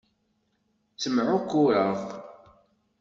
[0.93, 1.99] Ttemεukkureɣ.